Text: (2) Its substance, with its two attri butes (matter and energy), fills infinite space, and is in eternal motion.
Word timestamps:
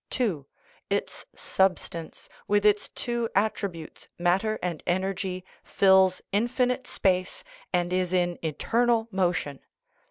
(2) 0.09 0.47
Its 0.89 1.27
substance, 1.35 2.27
with 2.47 2.65
its 2.65 2.89
two 2.89 3.29
attri 3.35 3.69
butes 3.71 4.07
(matter 4.17 4.57
and 4.63 4.81
energy), 4.87 5.45
fills 5.63 6.23
infinite 6.31 6.87
space, 6.87 7.43
and 7.71 7.93
is 7.93 8.11
in 8.11 8.39
eternal 8.41 9.07
motion. 9.11 9.59